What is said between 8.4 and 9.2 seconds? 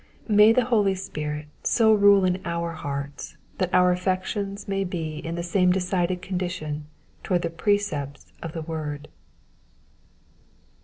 of the word.